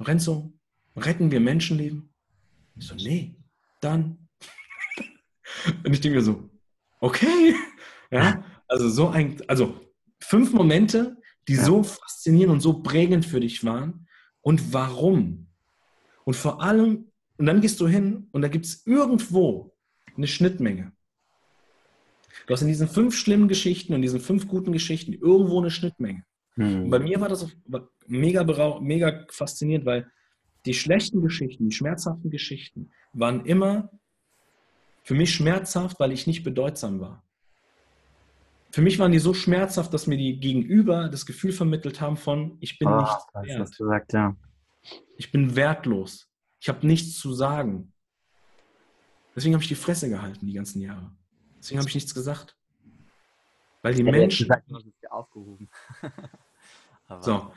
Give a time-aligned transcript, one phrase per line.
[0.00, 0.52] Renzo,
[0.96, 2.12] retten wir Menschenleben?
[2.76, 3.36] Ich so, nee,
[3.80, 4.28] dann.
[5.84, 6.50] Und ich denke mir so,
[7.00, 7.54] okay.
[8.10, 9.80] Ja, also so ein, also
[10.20, 11.16] fünf Momente,
[11.46, 11.64] die ja.
[11.64, 14.08] so faszinierend und so prägend für dich waren.
[14.40, 15.46] Und warum?
[16.24, 19.74] Und vor allem, und dann gehst du hin und da gibt es irgendwo
[20.16, 20.92] eine Schnittmenge.
[22.46, 26.24] Du hast in diesen fünf schlimmen Geschichten und diesen fünf guten Geschichten irgendwo eine Schnittmenge.
[26.54, 26.84] Hm.
[26.84, 27.46] Und bei mir war das
[28.06, 30.10] mega, mega faszinierend, weil
[30.66, 33.90] die schlechten Geschichten, die schmerzhaften Geschichten waren immer
[35.02, 37.22] für mich schmerzhaft, weil ich nicht bedeutsam war.
[38.70, 42.56] Für mich waren die so schmerzhaft, dass mir die Gegenüber das Gefühl vermittelt haben von,
[42.60, 43.76] ich bin oh, nicht wert.
[43.76, 44.36] Gesagt, ja.
[45.16, 46.28] Ich bin wertlos.
[46.64, 47.92] Ich habe nichts zu sagen.
[49.36, 51.14] Deswegen habe ich die Fresse gehalten die ganzen Jahre.
[51.58, 52.56] Deswegen habe ich nichts gesagt.
[53.82, 54.48] Weil die ja, Menschen.
[54.48, 54.72] Gesagt,
[55.10, 55.68] aufgehoben.
[57.20, 57.52] so.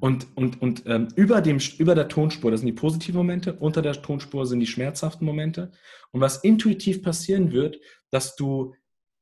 [0.00, 3.82] Und, und, und ähm, über, dem, über der Tonspur, das sind die positiven Momente, unter
[3.82, 5.70] der Tonspur sind die schmerzhaften Momente.
[6.12, 8.74] Und was intuitiv passieren wird, dass du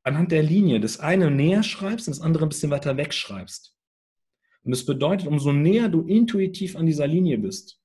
[0.04, 3.76] anhand der Linie das eine näher schreibst und das andere ein bisschen weiter weg schreibst.
[4.62, 7.80] Und das bedeutet, umso näher du intuitiv an dieser Linie bist,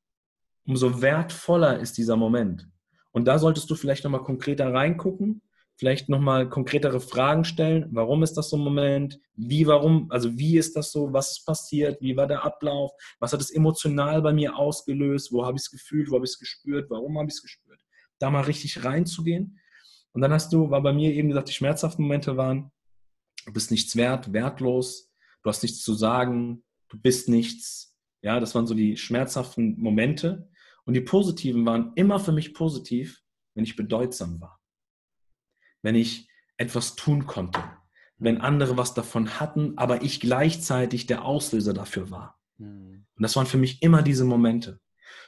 [0.70, 2.70] umso wertvoller ist dieser Moment.
[3.12, 5.42] Und da solltest du vielleicht nochmal konkreter reingucken
[5.80, 7.88] vielleicht nochmal konkretere Fragen stellen.
[7.92, 9.18] Warum ist das so ein Moment?
[9.36, 11.14] Wie, warum, also wie ist das so?
[11.14, 12.02] Was ist passiert?
[12.02, 12.92] Wie war der Ablauf?
[13.20, 15.32] Was hat es emotional bei mir ausgelöst?
[15.32, 16.12] Wo habe ich es gefühlt?
[16.12, 16.90] Wo habe ich es gespürt?
[16.90, 17.80] Warum habe ich es gespürt?
[18.20, 19.58] Da mal richtig reinzugehen.
[20.12, 22.74] Und dann hast du, war bei mir eben gesagt, die schmerzhaften Momente waren,
[23.46, 27.96] du bist nichts wert, wertlos, du hast nichts zu sagen, du bist nichts.
[28.22, 30.49] Ja, das waren so die schmerzhaften Momente.
[30.90, 33.22] Und die positiven waren immer für mich positiv,
[33.54, 34.60] wenn ich bedeutsam war
[35.82, 37.64] wenn ich etwas tun konnte,
[38.18, 42.40] wenn andere was davon hatten, aber ich gleichzeitig der Auslöser dafür war.
[42.58, 43.06] Mhm.
[43.16, 44.80] Und das waren für mich immer diese Momente.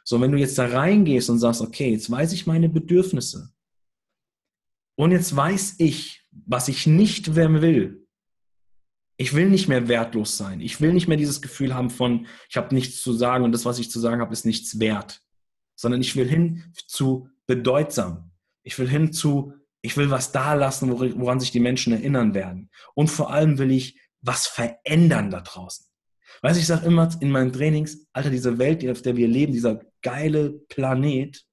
[0.03, 3.53] So, wenn du jetzt da reingehst und sagst, okay, jetzt weiß ich meine Bedürfnisse
[4.95, 8.07] und jetzt weiß ich, was ich nicht werden will.
[9.17, 10.61] Ich will nicht mehr wertlos sein.
[10.61, 13.65] Ich will nicht mehr dieses Gefühl haben von, ich habe nichts zu sagen und das,
[13.65, 15.21] was ich zu sagen habe, ist nichts wert.
[15.81, 18.31] Sondern ich will hin zu bedeutsam.
[18.63, 22.69] Ich will hin zu ich will was da lassen, woran sich die Menschen erinnern werden.
[22.93, 25.87] Und vor allem will ich was verändern da draußen.
[26.43, 29.53] Weißt du, ich sage immer in meinen Trainings, Alter, diese Welt, auf der wir leben,
[29.53, 31.43] dieser geile Planet,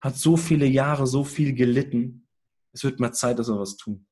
[0.00, 2.28] hat so viele Jahre, so viel gelitten.
[2.72, 4.06] Es wird mal Zeit, dass wir was tun.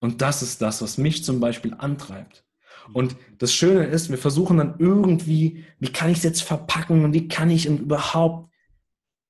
[0.00, 2.44] Und das ist das, was mich zum Beispiel antreibt.
[2.92, 7.12] Und das Schöne ist, wir versuchen dann irgendwie, wie kann ich es jetzt verpacken und
[7.12, 8.50] wie kann ich und überhaupt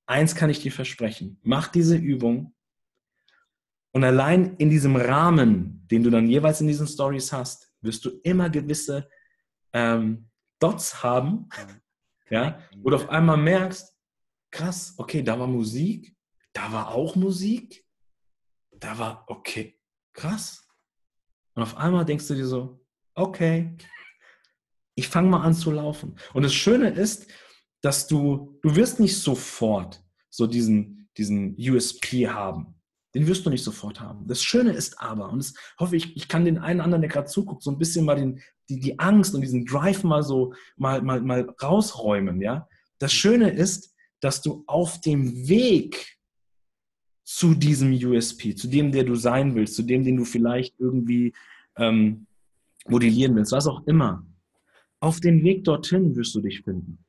[0.05, 2.53] eins kann ich dir versprechen, mach diese Übung
[3.91, 8.09] und allein in diesem Rahmen, den du dann jeweils in diesen Stories hast, wirst du
[8.23, 9.09] immer gewisse
[9.73, 10.29] ähm,
[10.59, 11.49] Dots haben,
[12.29, 13.93] ja, wo du auf einmal merkst,
[14.51, 16.15] krass, okay, da war Musik,
[16.53, 17.85] da war auch Musik,
[18.71, 19.79] da war, okay,
[20.13, 20.67] krass.
[21.53, 22.80] Und auf einmal denkst du dir so,
[23.15, 23.75] okay,
[24.95, 26.15] ich fange mal an zu laufen.
[26.33, 27.27] Und das Schöne ist,
[27.81, 32.75] dass du, du wirst nicht sofort so diesen, diesen USP haben.
[33.13, 34.25] Den wirst du nicht sofort haben.
[34.27, 37.27] Das Schöne ist aber, und das hoffe ich, ich kann den einen anderen, der gerade
[37.27, 41.01] zuguckt, so ein bisschen mal den, die, die Angst und diesen Drive mal so mal,
[41.01, 42.69] mal, mal rausräumen, ja.
[42.99, 46.19] Das Schöne ist, dass du auf dem Weg
[47.25, 51.33] zu diesem USP, zu dem, der du sein willst, zu dem, den du vielleicht irgendwie
[51.75, 52.27] ähm,
[52.87, 54.25] modellieren willst, was auch immer,
[54.99, 57.03] auf dem Weg dorthin wirst du dich finden.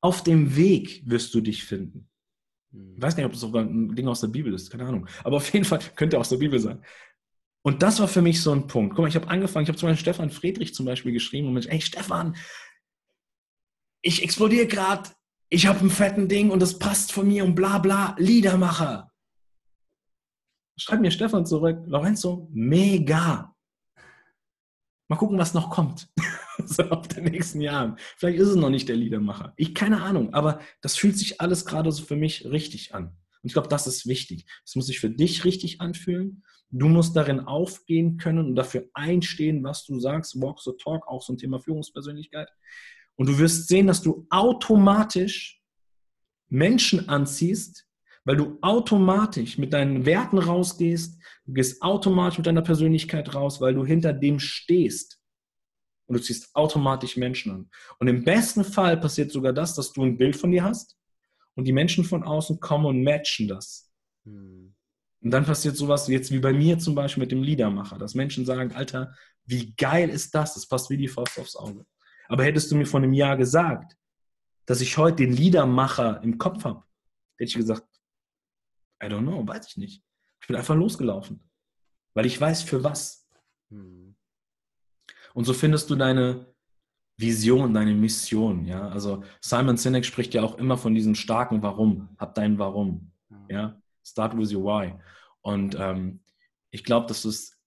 [0.00, 2.08] Auf dem Weg wirst du dich finden.
[2.72, 5.06] Ich weiß nicht, ob das sogar ein Ding aus der Bibel ist, keine Ahnung.
[5.24, 6.84] Aber auf jeden Fall könnte aus der Bibel sein.
[7.62, 8.94] Und das war für mich so ein Punkt.
[8.94, 11.54] Guck mal, ich habe angefangen, ich habe zum Beispiel Stefan Friedrich zum Beispiel geschrieben und
[11.54, 12.36] mich, ey Stefan,
[14.00, 15.10] ich explodiere gerade,
[15.48, 19.10] ich habe einen fetten Ding und das passt von mir und bla bla, Liedermacher.
[20.78, 23.54] Schreibt mir Stefan zurück, Lorenzo, mega.
[25.08, 26.08] Mal gucken, was noch kommt.
[26.64, 27.96] so auf den nächsten Jahren.
[28.16, 29.54] Vielleicht ist es noch nicht der Liedermacher.
[29.56, 33.04] Ich keine Ahnung, aber das fühlt sich alles gerade so für mich richtig an.
[33.06, 34.46] Und ich glaube, das ist wichtig.
[34.64, 36.44] Es muss sich für dich richtig anfühlen.
[36.70, 40.40] Du musst darin aufgehen können und dafür einstehen, was du sagst.
[40.40, 42.48] Walk the Talk, auch so ein Thema Führungspersönlichkeit.
[43.16, 45.62] Und du wirst sehen, dass du automatisch
[46.50, 47.86] Menschen anziehst,
[48.24, 53.74] weil du automatisch mit deinen Werten rausgehst, du gehst automatisch mit deiner Persönlichkeit raus, weil
[53.74, 55.18] du hinter dem stehst.
[56.06, 57.70] und du ziehst automatisch Menschen an.
[57.98, 60.96] Und im besten Fall passiert sogar das, dass du ein Bild von dir hast
[61.54, 63.90] und die Menschen von außen kommen und matchen das.
[64.24, 64.74] Hm.
[65.20, 68.46] Und dann passiert sowas jetzt wie bei mir zum Beispiel mit dem Liedermacher, dass Menschen
[68.46, 69.14] sagen, Alter,
[69.44, 70.54] wie geil ist das?
[70.54, 71.84] Das passt wie die Faust aufs Auge.
[72.28, 73.96] Aber hättest du mir vor einem Jahr gesagt,
[74.64, 76.84] dass ich heute den Liedermacher im Kopf habe,
[77.36, 77.86] hätte ich gesagt,
[79.02, 80.02] I don't know, weiß ich nicht.
[80.40, 81.40] Ich bin einfach losgelaufen,
[82.14, 83.28] weil ich weiß für was.
[83.70, 84.14] Hm.
[85.34, 86.46] Und so findest du deine
[87.16, 88.64] Vision, deine Mission.
[88.64, 92.08] Ja, also Simon Sinek spricht ja auch immer von diesem starken Warum.
[92.18, 93.12] Hab dein Warum.
[93.48, 94.94] Ja, start with your Why.
[95.42, 96.20] Und ähm,
[96.70, 97.58] ich glaube, dass es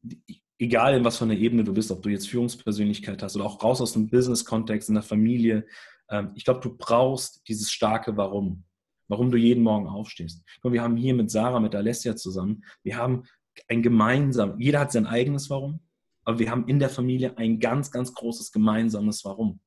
[0.58, 3.62] egal in was für einer Ebene du bist, ob du jetzt Führungspersönlichkeit hast oder auch
[3.64, 5.66] raus aus dem Business-Kontext, in der Familie,
[6.10, 8.64] ähm, ich glaube, du brauchst dieses starke Warum.
[9.12, 10.42] Warum du jeden Morgen aufstehst.
[10.64, 13.24] wir haben hier mit Sarah, mit Alessia zusammen, wir haben
[13.68, 15.82] ein gemeinsames, jeder hat sein eigenes Warum,
[16.24, 19.60] aber wir haben in der Familie ein ganz, ganz großes gemeinsames Warum.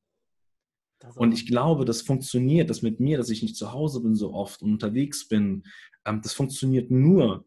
[1.17, 4.33] Und ich glaube, das funktioniert, das mit mir, dass ich nicht zu Hause bin so
[4.33, 5.65] oft und unterwegs bin,
[6.07, 7.45] ähm, das funktioniert nur,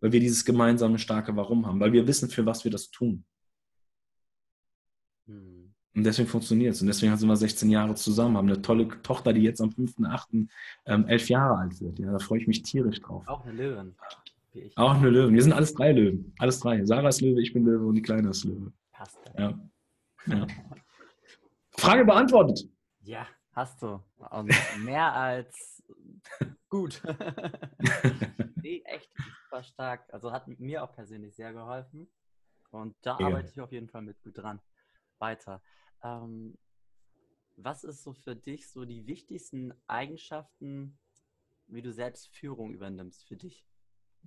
[0.00, 3.24] weil wir dieses gemeinsame starke Warum haben, weil wir wissen, für was wir das tun.
[5.94, 6.80] Und deswegen funktioniert es.
[6.80, 10.48] Und deswegen sind wir 16 Jahre zusammen, haben eine tolle Tochter, die jetzt am 5.8.
[10.86, 11.98] Ähm, elf Jahre alt wird.
[11.98, 13.26] Ja, da freue ich mich tierisch drauf.
[13.28, 13.94] Auch eine Löwin.
[14.76, 15.34] Auch eine Löwin.
[15.34, 16.34] Wir sind alles drei Löwen.
[16.38, 16.84] Alles drei.
[16.84, 18.72] Sarah ist Löwe, ich bin Löwe und die Kleine ist Löwe.
[18.90, 19.18] Passt.
[19.36, 19.58] Ja.
[20.26, 20.46] ja.
[21.72, 22.68] Frage beantwortet.
[23.02, 24.00] Ja, hast du.
[24.30, 24.52] Und
[24.84, 25.82] mehr als
[26.68, 27.02] gut.
[28.62, 29.10] nee, echt
[29.44, 30.04] super stark.
[30.12, 32.08] Also hat mir auch persönlich sehr geholfen.
[32.70, 33.26] Und da ja.
[33.26, 34.60] arbeite ich auf jeden Fall mit gut dran.
[35.22, 35.62] Weiter.
[36.02, 36.58] Ähm,
[37.56, 40.98] was ist so für dich so die wichtigsten Eigenschaften,
[41.68, 43.64] wie du selbst Führung übernimmst für dich?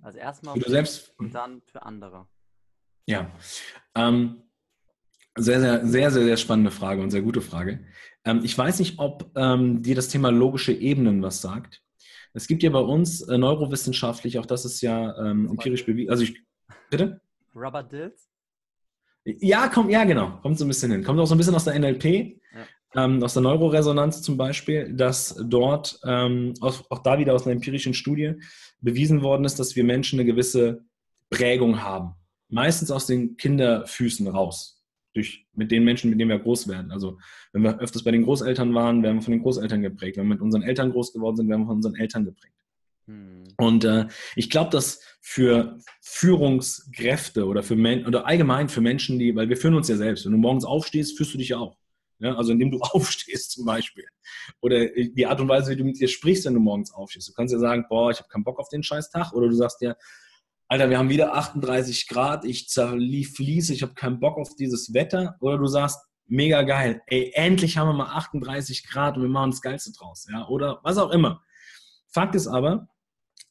[0.02, 2.26] Also erstmal für selbst und dann für andere.
[3.06, 3.30] Ja.
[3.94, 4.42] Ähm,
[5.38, 7.86] sehr, sehr, sehr, sehr, sehr spannende Frage und sehr gute Frage.
[8.24, 11.82] Ähm, ich weiß nicht, ob ähm, dir das Thema logische Ebenen was sagt.
[12.32, 16.10] Es gibt ja bei uns äh, neurowissenschaftlich, auch das ist ja ähm, empirisch bewiesen.
[16.10, 16.42] Also ich,
[16.90, 17.20] bitte?
[17.54, 18.30] Robert Dills?
[19.26, 20.38] Ja, kommt, ja, genau.
[20.40, 21.02] Kommt so ein bisschen hin.
[21.02, 23.04] Kommt auch so ein bisschen aus der NLP, ja.
[23.04, 27.56] ähm, aus der Neuroresonanz zum Beispiel, dass dort ähm, auch, auch da wieder aus einer
[27.56, 28.34] empirischen Studie
[28.80, 30.84] bewiesen worden ist, dass wir Menschen eine gewisse
[31.28, 32.14] Prägung haben.
[32.48, 34.74] Meistens aus den Kinderfüßen raus.
[35.12, 36.92] Durch, mit den Menschen, mit denen wir groß werden.
[36.92, 37.18] Also,
[37.52, 40.18] wenn wir öfters bei den Großeltern waren, werden wir von den Großeltern geprägt.
[40.18, 42.55] Wenn wir mit unseren Eltern groß geworden sind, werden wir von unseren Eltern geprägt.
[43.06, 43.44] Hm.
[43.56, 49.34] Und äh, ich glaube, dass für Führungskräfte oder für Men oder allgemein für Menschen, die,
[49.34, 50.24] weil wir führen uns ja selbst.
[50.24, 51.76] Wenn du morgens aufstehst, führst du dich auch.
[52.18, 54.06] Ja, also indem du aufstehst zum Beispiel.
[54.60, 57.28] Oder die Art und Weise, wie du mit dir sprichst, wenn du morgens aufstehst.
[57.28, 59.32] Du kannst ja sagen, boah, ich habe keinen Bock auf den scheiß Tag.
[59.32, 59.94] Oder du sagst ja,
[60.68, 65.36] Alter, wir haben wieder 38 Grad, ich fließe, ich habe keinen Bock auf dieses Wetter.
[65.40, 69.50] Oder du sagst, mega geil, ey, endlich haben wir mal 38 Grad und wir machen
[69.50, 70.26] das Geilste draus.
[70.30, 70.48] Ja?
[70.48, 71.42] Oder was auch immer.
[72.08, 72.88] Fakt ist aber,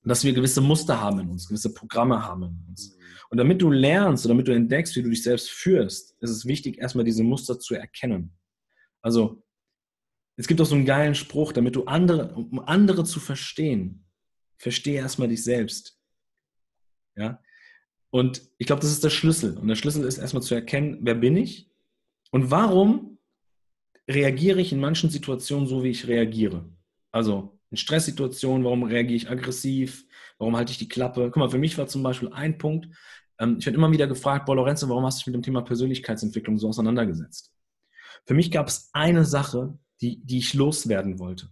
[0.10, 2.96] dass wir gewisse Muster haben in uns, gewisse Programme haben in uns.
[3.30, 6.46] Und damit du lernst oder damit du entdeckst, wie du dich selbst führst, ist es
[6.46, 8.38] wichtig, erstmal diese Muster zu erkennen.
[9.02, 9.44] Also,
[10.38, 14.06] es gibt auch so einen geilen Spruch, damit du andere, um andere zu verstehen,
[14.58, 16.00] verstehe erstmal dich selbst.
[17.16, 17.42] Ja?
[18.10, 19.58] Und ich glaube, das ist der Schlüssel.
[19.58, 21.70] Und der Schlüssel ist erstmal zu erkennen, wer bin ich
[22.32, 23.18] und warum
[24.10, 26.70] reagiere ich in manchen Situationen so, wie ich reagiere.
[27.12, 30.06] Also in Stresssituationen, warum reagiere ich aggressiv,
[30.38, 31.26] warum halte ich die Klappe.
[31.26, 32.88] Guck mal, für mich war zum Beispiel ein Punkt,
[33.38, 35.62] ähm, ich werde immer wieder gefragt, boah, Lorenzo, warum hast du dich mit dem Thema
[35.62, 37.52] Persönlichkeitsentwicklung so auseinandergesetzt?
[38.26, 41.50] Für mich gab es eine Sache, die, die ich loswerden wollte.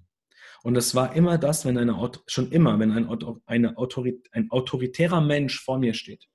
[0.64, 3.10] Und es war immer das, wenn eine, schon immer, wenn ein,
[3.46, 6.30] eine Autorit, ein autoritärer Mensch vor mir steht,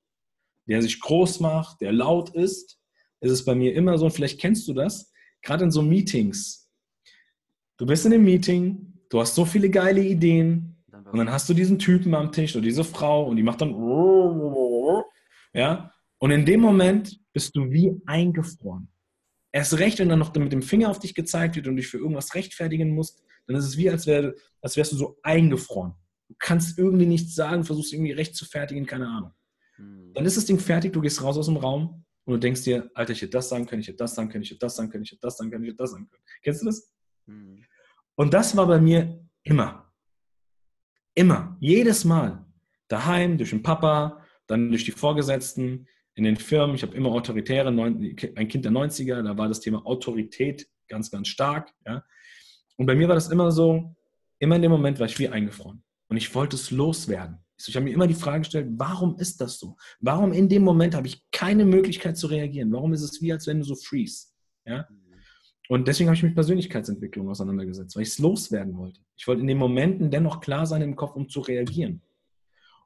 [0.66, 2.78] der sich groß macht, der laut ist,
[3.20, 6.70] ist es bei mir immer so, und vielleicht kennst du das, gerade in so Meetings.
[7.78, 10.78] Du bist in einem Meeting, du hast so viele geile Ideen,
[11.12, 13.72] und dann hast du diesen Typen am Tisch oder diese Frau und die macht dann,
[15.54, 18.88] ja, und in dem Moment bist du wie eingefroren.
[19.52, 21.98] Erst recht, wenn dann noch mit dem Finger auf dich gezeigt wird und dich für
[21.98, 25.94] irgendwas rechtfertigen musst, dann ist es wie, als, wär, als wärst du so eingefroren.
[26.28, 29.32] Du kannst irgendwie nichts sagen, versuchst irgendwie recht zu fertigen, keine Ahnung.
[29.76, 30.12] Hm.
[30.12, 32.90] Dann ist das Ding fertig, du gehst raus aus dem Raum und du denkst dir,
[32.92, 34.90] Alter, ich hätte das sagen können, ich hätte das sagen können, ich hätte das sagen
[34.90, 36.22] können, ich hätte das sagen können, ich hätte das sagen können.
[36.42, 36.92] Kennst du das?
[37.26, 37.64] Hm.
[38.18, 39.92] Und das war bei mir immer.
[41.14, 41.56] Immer.
[41.60, 42.44] Jedes Mal.
[42.88, 47.68] Daheim, durch den Papa, dann durch die Vorgesetzten, in den Firmen, ich habe immer autoritäre,
[47.68, 51.72] ein Kind der 90er, da war das Thema Autorität ganz, ganz stark.
[51.86, 52.02] Ja.
[52.76, 53.94] Und bei mir war das immer so,
[54.40, 55.84] immer in dem Moment war ich wie eingefroren.
[56.08, 57.38] Und ich wollte es loswerden.
[57.64, 59.76] Ich habe mir immer die Frage gestellt, warum ist das so?
[60.00, 62.72] Warum in dem Moment habe ich keine Möglichkeit zu reagieren?
[62.72, 64.26] Warum ist es wie, als wenn du so freeze?
[64.64, 64.88] Ja?
[65.68, 69.00] Und deswegen habe ich mich mit Persönlichkeitsentwicklung auseinandergesetzt, weil ich es loswerden wollte.
[69.16, 72.02] Ich wollte in den Momenten dennoch klar sein im Kopf, um zu reagieren.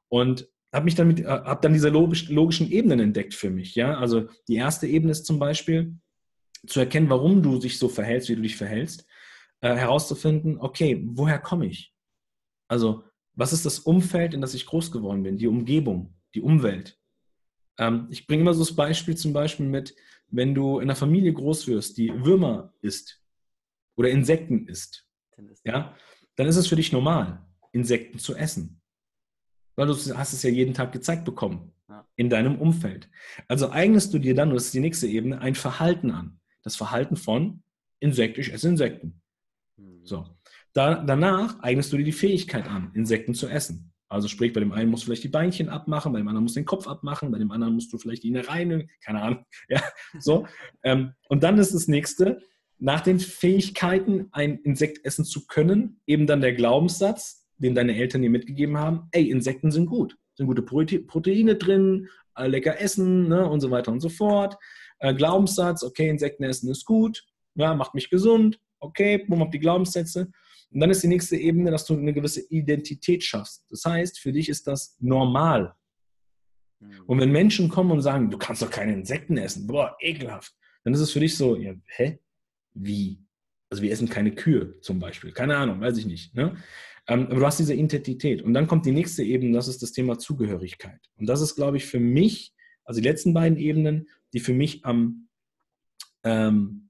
[0.09, 3.75] Und habe mich dann mit, äh, habe dann diese logischen Ebenen entdeckt für mich.
[3.75, 5.95] Ja, also die erste Ebene ist zum Beispiel
[6.67, 9.05] zu erkennen, warum du dich so verhältst, wie du dich verhältst,
[9.61, 11.93] äh, herauszufinden, okay, woher komme ich?
[12.67, 13.03] Also
[13.35, 15.37] was ist das Umfeld, in das ich groß geworden bin?
[15.37, 16.99] Die Umgebung, die Umwelt.
[17.77, 19.95] Ähm, ich bringe immer so das Beispiel zum Beispiel mit,
[20.33, 23.21] wenn du in einer Familie groß wirst, die Würmer isst
[23.95, 25.07] oder Insekten isst,
[25.63, 25.95] ja,
[26.35, 28.81] dann ist es für dich normal, Insekten zu essen.
[29.75, 32.07] Weil du hast es ja jeden Tag gezeigt bekommen ja.
[32.15, 33.09] in deinem Umfeld.
[33.47, 36.39] Also eignest du dir dann, und das ist die nächste Ebene, ein Verhalten an.
[36.63, 37.63] Das Verhalten von
[37.99, 39.21] Insekt, ich esse Insekten.
[39.77, 40.05] Mhm.
[40.05, 40.27] So.
[40.73, 43.92] Da, danach eignest du dir die Fähigkeit an, Insekten zu essen.
[44.13, 46.55] Also sprich, bei dem einen musst du vielleicht die Beinchen abmachen, bei dem anderen musst
[46.55, 49.45] du den Kopf abmachen, bei dem anderen musst du vielleicht die Innereien, keine Ahnung.
[49.69, 49.81] Ja,
[50.19, 50.45] so.
[50.83, 52.39] ähm, und dann ist das nächste,
[52.77, 58.21] nach den Fähigkeiten, ein Insekt essen zu können, eben dann der Glaubenssatz, den deine Eltern
[58.21, 63.47] dir mitgegeben haben, ey, Insekten sind gut, sind gute Proteine drin, äh, lecker essen ne,
[63.47, 64.57] und so weiter und so fort.
[64.99, 67.23] Äh, Glaubenssatz, okay, Insekten essen ist gut,
[67.55, 70.31] ja, macht mich gesund, okay, bumm, auf die Glaubenssätze.
[70.73, 73.65] Und dann ist die nächste Ebene, dass du eine gewisse Identität schaffst.
[73.69, 75.75] Das heißt, für dich ist das normal.
[76.79, 77.03] Mhm.
[77.05, 80.53] Und wenn Menschen kommen und sagen, du kannst doch keine Insekten essen, boah, ekelhaft,
[80.83, 82.19] dann ist es für dich so, ja, hä?
[82.73, 83.19] Wie?
[83.69, 85.31] Also wir essen keine Kühe zum Beispiel.
[85.31, 86.35] Keine Ahnung, weiß ich nicht.
[86.35, 86.57] Ne?
[87.07, 88.41] Ähm, aber du hast diese Identität.
[88.41, 90.99] Und dann kommt die nächste Ebene, das ist das Thema Zugehörigkeit.
[91.17, 92.53] Und das ist, glaube ich, für mich,
[92.83, 95.27] also die letzten beiden Ebenen, die für mich am,
[96.23, 96.89] ähm,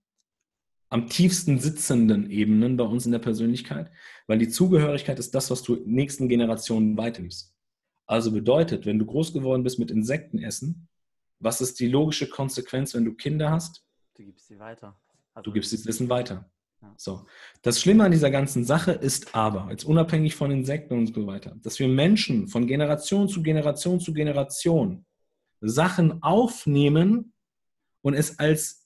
[0.94, 3.90] am tiefsten sitzenden Ebenen bei uns in der Persönlichkeit,
[4.28, 7.52] weil die Zugehörigkeit ist das, was du nächsten Generationen weitergibst.
[8.06, 10.88] Also bedeutet, wenn du groß geworden bist mit Insekten essen,
[11.40, 13.84] was ist die logische Konsequenz, wenn du Kinder hast?
[14.14, 14.96] Du gibst sie weiter.
[15.34, 16.48] Also du gibst das Wissen weiter.
[16.96, 17.26] So.
[17.64, 21.56] Das Schlimme an dieser ganzen Sache ist aber, jetzt unabhängig von Insekten und so weiter,
[21.64, 25.08] dass wir Menschen von Generation zu Generation zu Generation
[25.60, 27.34] Sachen aufnehmen
[28.02, 28.83] und es als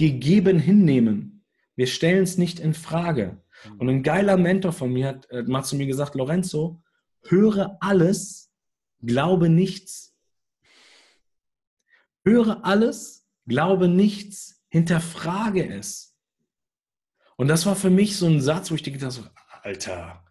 [0.00, 1.44] gegeben hinnehmen.
[1.76, 3.44] Wir stellen es nicht in Frage.
[3.78, 6.82] Und ein geiler Mentor von mir hat äh, mal zu mir gesagt, Lorenzo,
[7.28, 8.50] höre alles,
[9.02, 10.16] glaube nichts.
[12.24, 16.16] Höre alles, glaube nichts, hinterfrage es.
[17.36, 19.30] Und das war für mich so ein Satz, wo ich gedacht habe,
[19.62, 20.24] Alter,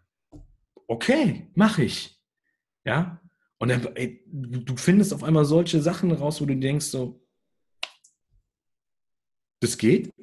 [0.87, 2.19] okay, mache ich.
[2.85, 3.21] Ja,
[3.59, 7.21] und dann, ey, du findest auf einmal solche Sachen raus, wo du denkst so,
[9.59, 10.13] das geht?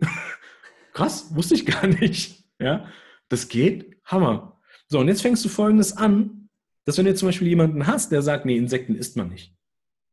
[0.93, 2.45] Krass, wusste ich gar nicht.
[2.59, 2.88] Ja,
[3.28, 3.97] das geht?
[4.05, 4.61] Hammer.
[4.88, 6.49] So, und jetzt fängst du folgendes an,
[6.85, 9.55] dass wenn du zum Beispiel jemanden hast, der sagt, nee, Insekten isst man nicht.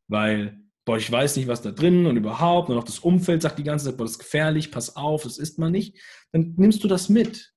[0.08, 3.58] Weil, boah, ich weiß nicht, was da drin und überhaupt, und auch das Umfeld sagt
[3.58, 5.96] die ganze Zeit, boah, das ist gefährlich, pass auf, das isst man nicht.
[6.32, 7.54] Dann nimmst du das mit.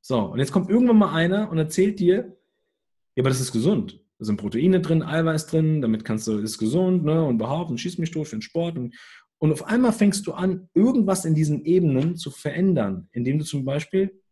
[0.00, 2.36] So, und jetzt kommt irgendwann mal einer und erzählt dir,
[3.16, 4.00] ja, aber das ist gesund.
[4.18, 7.98] Da sind Proteine drin, Eiweiß drin, damit kannst du, ist gesund, ne, und behaupten, schieß
[7.98, 8.78] mich tot für den Sport.
[8.78, 8.94] Und,
[9.38, 13.64] und auf einmal fängst du an, irgendwas in diesen Ebenen zu verändern, indem du zum
[13.64, 14.22] Beispiel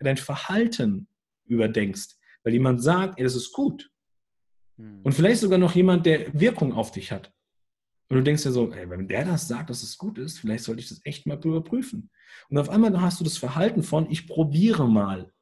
[0.00, 1.08] dein Verhalten
[1.44, 2.16] überdenkst.
[2.42, 3.90] Weil jemand sagt, ey, das ist gut.
[4.76, 5.00] Hm.
[5.02, 7.32] Und vielleicht sogar noch jemand, der Wirkung auf dich hat.
[8.08, 10.64] Und du denkst dir so, ey, wenn der das sagt, dass es gut ist, vielleicht
[10.64, 12.10] sollte ich das echt mal überprüfen.
[12.48, 15.32] Und auf einmal hast du das Verhalten von, ich probiere mal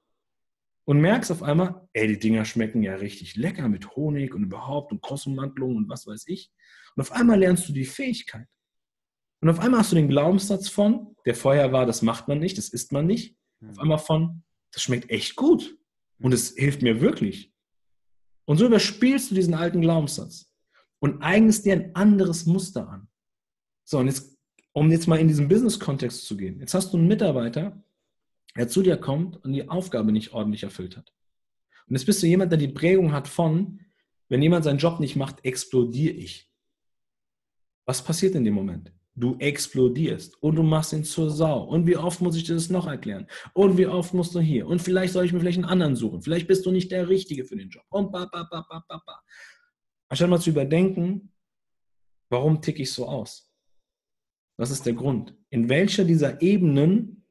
[0.85, 4.92] und merkst auf einmal, ey, die Dinger schmecken ja richtig lecker mit Honig und überhaupt
[4.92, 6.50] und Kosmenmantelung und was weiß ich.
[6.94, 8.49] Und auf einmal lernst du die Fähigkeit.
[9.46, 12.58] Und auf einmal hast du den Glaubenssatz von, der vorher war, das macht man nicht,
[12.58, 13.36] das isst man nicht.
[13.70, 15.78] Auf einmal von, das schmeckt echt gut
[16.18, 17.54] und es hilft mir wirklich.
[18.44, 20.52] Und so überspielst du diesen alten Glaubenssatz
[20.98, 23.06] und eignest dir ein anderes Muster an.
[23.84, 24.36] So, und jetzt,
[24.72, 26.58] um jetzt mal in diesen Business-Kontext zu gehen.
[26.58, 27.80] Jetzt hast du einen Mitarbeiter,
[28.56, 31.14] der zu dir kommt und die Aufgabe nicht ordentlich erfüllt hat.
[31.86, 33.78] Und jetzt bist du jemand, der die Prägung hat von,
[34.28, 36.50] wenn jemand seinen Job nicht macht, explodiere ich.
[37.84, 38.92] Was passiert in dem Moment?
[39.18, 41.62] Du explodierst und du machst ihn zur Sau.
[41.64, 43.26] Und wie oft muss ich dir das noch erklären?
[43.54, 44.66] Und wie oft musst du hier?
[44.66, 46.20] Und vielleicht soll ich mir vielleicht einen anderen suchen.
[46.20, 47.85] Vielleicht bist du nicht der Richtige für den Job.
[47.88, 49.23] Und ba, ba, ba, ba, ba, ba.
[50.08, 51.32] Anstatt mal zu überdenken,
[52.28, 53.50] warum ticke ich so aus?
[54.58, 55.35] Was ist der Grund?
[55.49, 57.26] In welcher dieser Ebenen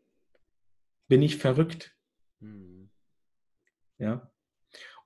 [1.08, 1.96] bin ich verrückt.
[2.40, 2.90] Mhm.
[3.98, 4.32] Ja.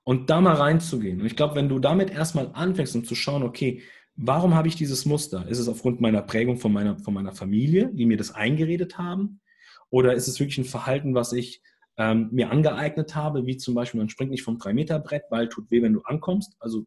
[0.02, 1.20] Und da mal reinzugehen.
[1.20, 3.82] Und ich glaube, wenn du damit erstmal anfängst und zu schauen, okay,
[4.22, 5.48] warum habe ich dieses Muster?
[5.48, 9.40] Ist es aufgrund meiner Prägung von meiner, von meiner Familie, die mir das eingeredet haben?
[9.88, 11.62] Oder ist es wirklich ein Verhalten, was ich
[11.96, 15.82] ähm, mir angeeignet habe, wie zum Beispiel, man springt nicht vom 3-Meter-Brett, weil tut weh,
[15.82, 16.54] wenn du ankommst.
[16.60, 16.84] Also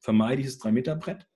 [0.00, 1.26] vermeide ich das 3-Meter-Brett.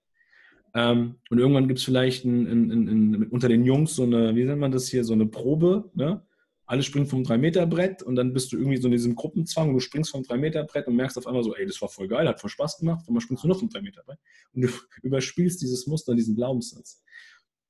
[0.75, 4.45] Ähm, und irgendwann gibt es vielleicht ein, ein, ein, unter den Jungs so eine, wie
[4.45, 6.23] nennt man das hier, so eine Probe, ne?
[6.67, 9.81] Alle springen vom 3-Meter-Brett und dann bist du irgendwie so in diesem Gruppenzwang und du
[9.81, 12.51] springst vom 3-Meter-Brett und merkst auf einmal so, ey, das war voll geil, hat voll
[12.51, 14.19] Spaß gemacht, und dann springst du noch vom 3-Meter-Brett.
[14.53, 14.69] Und du
[15.03, 17.03] überspielst dieses Muster, diesen Glaubenssatz.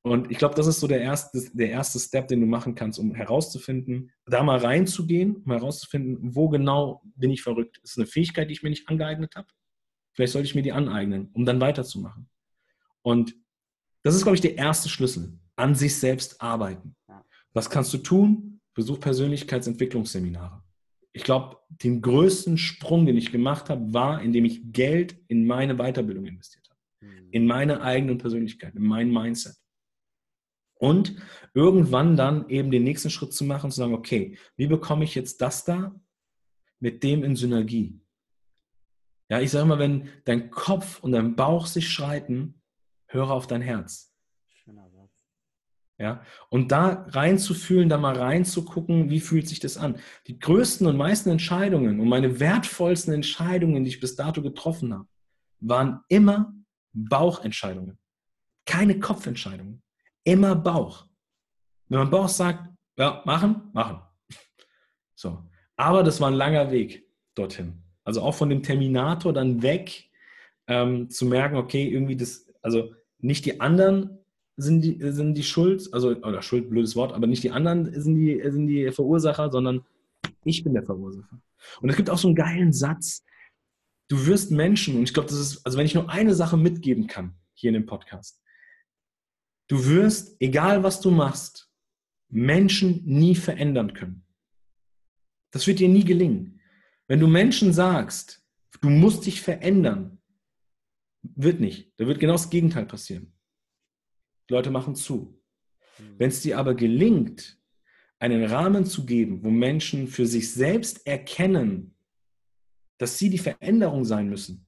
[0.03, 3.01] Und ich glaube, das ist so der erste, der erste Step, den du machen kannst,
[3.01, 7.81] um herauszufinden, da mal reinzugehen, um herauszufinden, wo genau bin ich verrückt.
[7.83, 9.49] Ist eine Fähigkeit, die ich mir nicht angeeignet habe?
[10.13, 12.29] Vielleicht sollte ich mir die aneignen, um dann weiterzumachen.
[13.03, 13.35] Und
[14.05, 15.39] das ist, glaube ich, der erste Schlüssel.
[15.57, 16.95] An sich selbst arbeiten.
[17.53, 18.56] Was kannst du tun?
[18.77, 20.63] Besuch Persönlichkeitsentwicklungsseminare.
[21.13, 25.77] Ich glaube, den größten Sprung, den ich gemacht habe, war, indem ich Geld in meine
[25.77, 26.81] Weiterbildung investiert habe.
[27.01, 27.29] Mhm.
[27.31, 29.57] In meine eigene Persönlichkeit, in mein Mindset.
[30.75, 31.17] Und
[31.55, 35.41] irgendwann dann eben den nächsten Schritt zu machen, zu sagen, okay, wie bekomme ich jetzt
[35.41, 35.99] das da
[36.79, 37.99] mit dem in Synergie?
[39.31, 42.61] Ja, ich sage immer, wenn dein Kopf und dein Bauch sich schreiten,
[43.07, 44.15] höre auf dein Herz.
[45.99, 49.99] Ja, und da reinzufühlen, da mal reinzugucken, wie fühlt sich das an?
[50.27, 55.07] Die größten und meisten Entscheidungen und meine wertvollsten Entscheidungen, die ich bis dato getroffen habe,
[55.61, 56.55] waren immer
[56.93, 57.99] Bauchentscheidungen.
[58.67, 59.83] Keine Kopfentscheidungen.
[60.23, 61.07] Immer Bauch.
[61.89, 64.01] Wenn man Bauch sagt, ja, machen, machen.
[65.15, 65.43] So.
[65.77, 67.83] Aber das war ein langer Weg dorthin.
[68.05, 70.11] Also auch von dem Terminator dann weg
[70.67, 74.19] ähm, zu merken, okay, irgendwie das, also nicht die anderen
[74.57, 78.17] sind die, sind die Schuld, also, oder Schuld, blödes Wort, aber nicht die anderen sind
[78.17, 79.85] die, sind die Verursacher, sondern
[80.45, 81.41] ich bin der Verursacher.
[81.81, 83.25] Und es gibt auch so einen geilen Satz,
[84.09, 87.07] du wirst Menschen, und ich glaube, das ist, also wenn ich nur eine Sache mitgeben
[87.07, 88.41] kann hier in dem Podcast,
[89.69, 91.71] du wirst, egal was du machst,
[92.29, 94.25] Menschen nie verändern können.
[95.53, 96.61] Das wird dir nie gelingen.
[97.09, 98.45] Wenn du Menschen sagst,
[98.81, 100.19] du musst dich verändern,
[101.23, 101.93] wird nicht.
[101.99, 103.33] Da wird genau das Gegenteil passieren.
[104.49, 105.43] Die Leute machen zu.
[105.97, 106.19] Hm.
[106.19, 107.61] Wenn es dir aber gelingt,
[108.19, 111.95] einen Rahmen zu geben, wo Menschen für sich selbst erkennen,
[112.99, 114.67] dass sie die Veränderung sein müssen,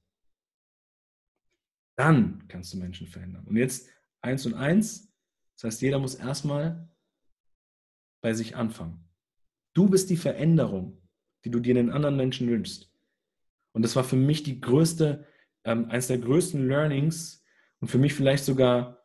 [1.97, 3.47] dann kannst du Menschen verändern.
[3.47, 3.89] Und jetzt
[4.21, 5.11] eins und eins,
[5.55, 6.89] das heißt, jeder muss erstmal
[8.21, 9.09] bei sich anfangen.
[9.73, 10.99] Du bist die Veränderung
[11.43, 12.91] die du dir in den anderen Menschen wünschst.
[13.71, 15.25] Und das war für mich die größte,
[15.63, 17.43] ähm, eines der größten Learnings
[17.79, 18.98] und für mich vielleicht sogar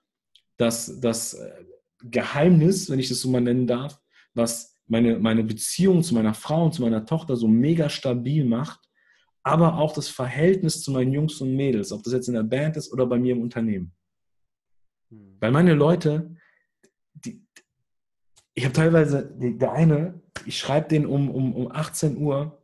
[0.57, 1.65] das, das äh,
[2.03, 4.01] Geheimnis, wenn ich das so mal nennen darf,
[4.35, 8.81] was meine, meine Beziehung zu meiner Frau und zu meiner Tochter so mega stabil macht,
[9.43, 12.77] aber auch das Verhältnis zu meinen Jungs und Mädels, ob das jetzt in der Band
[12.77, 13.93] ist oder bei mir im Unternehmen.
[15.11, 15.37] Hm.
[15.41, 16.37] Weil meine Leute,
[17.13, 17.45] die,
[18.55, 22.63] ich habe teilweise, der eine, ich schreibe den um, um, um 18 Uhr,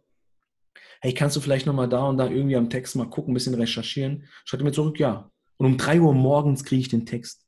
[1.02, 3.54] hey, kannst du vielleicht nochmal da und da irgendwie am Text mal gucken, ein bisschen
[3.54, 4.24] recherchieren?
[4.44, 5.30] Schreibt er mir zurück, ja.
[5.56, 7.46] Und um 3 Uhr morgens kriege ich den Text.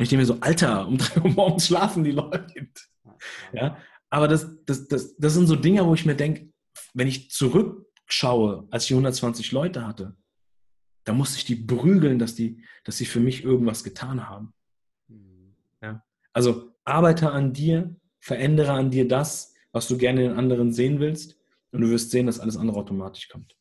[0.00, 2.68] Und ich denke mir so, Alter, um 3 Uhr morgens schlafen die Leute.
[3.52, 3.76] Ja,
[4.08, 6.50] aber das, das, das, das sind so Dinge, wo ich mir denke,
[6.94, 10.16] wenn ich zurückschaue, als ich 120 Leute hatte,
[11.04, 14.54] da musste ich die prügeln, dass, die, dass sie für mich irgendwas getan haben.
[15.82, 16.02] Ja.
[16.32, 21.38] Also arbeite an dir, verändere an dir das, was du gerne in anderen sehen willst
[21.72, 23.54] und du wirst sehen, dass alles andere automatisch kommt.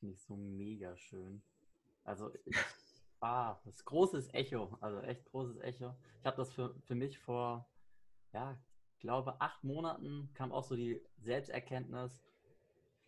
[0.00, 1.40] Finde ich so mega schön.
[2.04, 2.56] Also, ich,
[3.20, 5.94] ah, das großes Echo, also echt großes Echo.
[6.20, 7.68] Ich habe das für, für mich vor,
[8.32, 8.58] ja,
[8.94, 12.22] ich glaube, acht Monaten kam auch so die Selbsterkenntnis,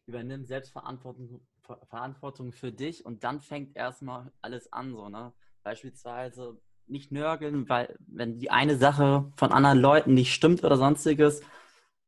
[0.07, 1.41] übernimm Selbstverantwortung
[1.89, 5.33] Verantwortung für dich und dann fängt erstmal alles an, so, ne?
[5.63, 11.41] Beispielsweise nicht nörgeln, weil wenn die eine Sache von anderen Leuten nicht stimmt oder sonstiges,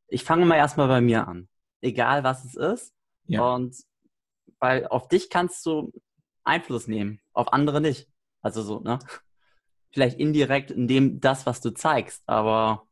[0.08, 1.48] ich fange mal erstmal bei mir an.
[1.80, 2.94] Egal was es ist.
[3.26, 3.54] Ja.
[3.54, 3.76] Und
[4.58, 5.92] weil auf dich kannst du
[6.44, 8.09] Einfluss nehmen, auf andere nicht.
[8.40, 8.98] Also so, ne?
[9.92, 12.87] Vielleicht indirekt in dem das, was du zeigst, aber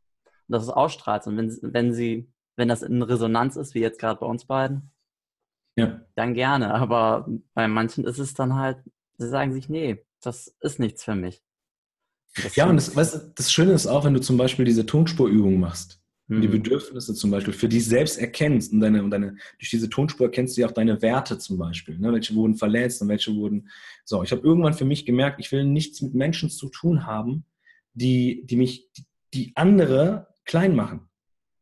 [0.47, 1.27] das ist ausstrahlst.
[1.27, 4.91] Und wenn, wenn sie, wenn das in Resonanz ist, wie jetzt gerade bei uns beiden,
[5.75, 6.01] ja.
[6.15, 6.73] dann gerne.
[6.73, 8.77] Aber bei manchen ist es dann halt,
[9.17, 11.43] sie sagen sich, nee, das ist nichts für mich.
[12.41, 15.59] Das ja, und das, weißt, das Schöne ist auch, wenn du zum Beispiel diese Tonspurübung
[15.59, 16.41] machst, mhm.
[16.41, 20.27] die Bedürfnisse zum Beispiel für dich selbst erkennst und, deine, und deine, durch diese Tonspur
[20.27, 22.11] erkennst du ja auch deine Werte zum Beispiel, ne?
[22.13, 23.69] welche wurden verletzt und welche wurden.
[24.05, 27.45] So, ich habe irgendwann für mich gemerkt, ich will nichts mit Menschen zu tun haben,
[27.93, 31.09] die, die mich, die, die andere klein machen.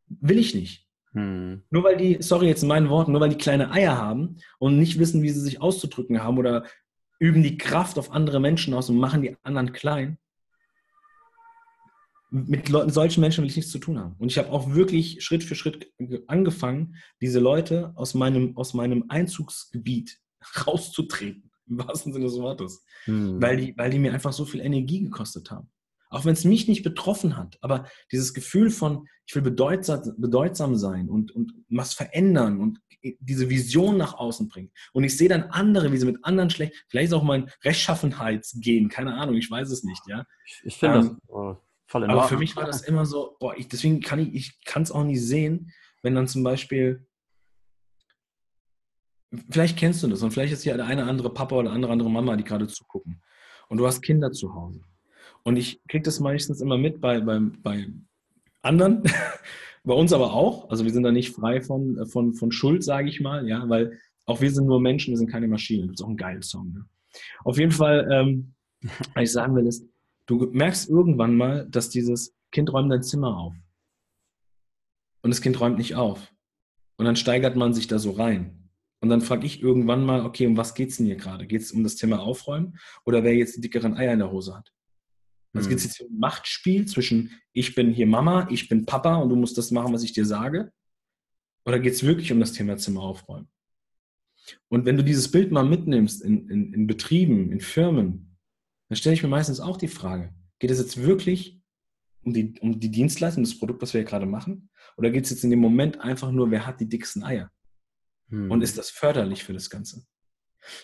[0.08, 0.88] Will ich nicht.
[1.12, 1.62] Hm.
[1.70, 4.78] Nur weil die, sorry jetzt in meinen Worten, nur weil die kleine Eier haben und
[4.78, 6.64] nicht wissen, wie sie sich auszudrücken haben oder
[7.18, 10.18] üben die Kraft auf andere Menschen aus und machen die anderen klein,
[12.32, 14.16] mit Leuten, solchen Menschen will ich nichts zu tun haben.
[14.18, 15.92] Und ich habe auch wirklich Schritt für Schritt
[16.26, 20.18] angefangen, diese Leute aus meinem, aus meinem Einzugsgebiet
[20.66, 21.50] rauszutreten.
[21.68, 22.84] im wahrsten Sinne des Wortes.
[23.04, 23.40] Hm.
[23.40, 25.68] Weil, die, weil die mir einfach so viel Energie gekostet haben.
[26.08, 30.76] Auch wenn es mich nicht betroffen hat, aber dieses Gefühl von, ich will bedeutsam, bedeutsam
[30.76, 32.80] sein und, und was verändern und
[33.18, 34.70] diese Vision nach außen bringen.
[34.92, 38.88] Und ich sehe dann andere, wie sie mit anderen schlecht, vielleicht ist auch mein Rechtschaffenheitsgehen,
[38.88, 40.24] keine Ahnung, ich weiß es nicht, ja.
[40.64, 41.56] Ich finde ähm, das oh,
[41.92, 44.64] voll in Aber für mich war das immer so, boah, ich, deswegen kann ich, ich
[44.64, 45.70] kann es auch nicht sehen,
[46.02, 47.06] wenn dann zum Beispiel,
[49.50, 52.36] vielleicht kennst du das und vielleicht ist hier eine andere Papa oder eine andere Mama,
[52.36, 53.22] die gerade zugucken.
[53.68, 54.82] Und du hast Kinder zu Hause.
[55.44, 57.86] Und ich kriege das meistens immer mit bei, bei, bei
[58.62, 59.02] anderen,
[59.84, 60.70] bei uns aber auch.
[60.70, 63.98] Also wir sind da nicht frei von, von, von Schuld, sage ich mal, ja, weil
[64.24, 65.88] auch wir sind nur Menschen, wir sind keine Maschinen.
[65.88, 66.72] Das ist auch ein geiler Song.
[66.72, 66.84] Ne?
[67.44, 68.54] Auf jeden Fall, ähm,
[69.14, 69.86] was ich sagen will, ist,
[70.26, 73.54] du merkst irgendwann mal, dass dieses Kind räumt dein Zimmer auf.
[75.22, 76.32] Und das Kind räumt nicht auf.
[76.96, 78.70] Und dann steigert man sich da so rein.
[79.00, 81.46] Und dann frage ich irgendwann mal, okay, um was geht es denn hier gerade?
[81.46, 84.54] Geht es um das Thema Aufräumen oder wer jetzt die dickeren Eier in der Hose
[84.54, 84.72] hat?
[85.54, 89.16] Also geht es jetzt um ein Machtspiel zwischen ich bin hier Mama, ich bin Papa
[89.16, 90.72] und du musst das machen, was ich dir sage?
[91.66, 93.48] Oder geht es wirklich um das Thema Zimmer aufräumen?
[94.68, 98.31] Und wenn du dieses Bild mal mitnimmst in, in, in Betrieben, in Firmen,
[98.92, 101.58] dann stelle ich mir meistens auch die Frage, geht es jetzt wirklich
[102.24, 104.68] um die, um die Dienstleistung, das Produkt, was wir hier gerade machen?
[104.98, 107.50] Oder geht es jetzt in dem Moment einfach nur, wer hat die dicksten Eier?
[108.28, 108.50] Hm.
[108.50, 110.04] Und ist das förderlich für das Ganze?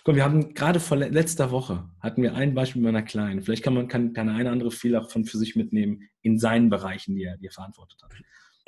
[0.05, 3.43] Guck, wir haben gerade vor letzter Woche hatten wir ein Beispiel mit einer Kleinen.
[3.43, 7.15] Vielleicht kann man kann, kann eine andere viel davon für sich mitnehmen in seinen Bereichen,
[7.15, 8.11] die er, die er verantwortet hat.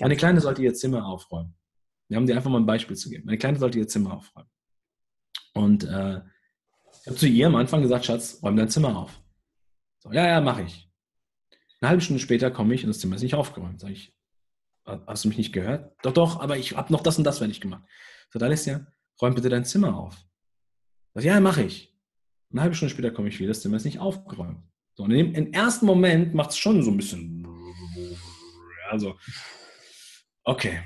[0.03, 1.57] Meine Kleine sollte ihr Zimmer aufräumen.
[2.09, 3.25] Wir haben dir einfach mal ein Beispiel zu geben.
[3.25, 4.51] Meine Kleine sollte ihr Zimmer aufräumen.
[5.55, 6.21] Und äh,
[7.01, 9.19] ich habe zu ihr am Anfang gesagt, Schatz, räum dein Zimmer auf.
[10.01, 10.91] So, ja, ja, mache ich.
[11.81, 13.81] Eine halbe Stunde später komme ich und das Zimmer ist nicht aufgeräumt.
[13.81, 14.15] Sag ich,
[14.85, 15.95] hast du mich nicht gehört?
[16.03, 17.85] Doch, doch, aber ich habe noch das und das fertig gemacht.
[18.33, 18.87] Ist ja,
[19.21, 20.17] räum bitte dein Zimmer auf.
[21.15, 21.95] Sag, ja, mache ich.
[22.51, 24.63] Eine halbe Stunde später komme ich wieder, das Zimmer ist nicht aufgeräumt.
[24.95, 27.47] So, und im, im ersten Moment macht es schon so ein bisschen.
[28.91, 29.17] Also,
[30.43, 30.83] okay.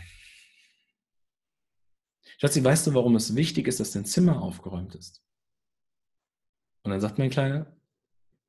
[2.37, 5.25] Schatzi, weißt du, warum es wichtig ist, dass dein Zimmer aufgeräumt ist?
[6.83, 7.75] Und dann sagt mein Kleiner,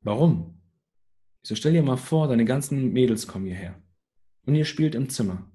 [0.01, 0.54] warum?
[1.45, 3.79] Ich so, stell dir mal vor, deine ganzen Mädels kommen hierher.
[4.47, 5.47] Und ihr spielt im Zimmer.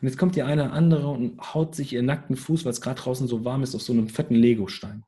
[0.00, 3.00] Und jetzt kommt hier eine andere und haut sich ihren nackten Fuß, weil es gerade
[3.00, 5.02] draußen so warm ist, auf so einem fetten Legostein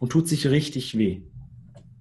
[0.00, 1.20] und tut sich richtig weh.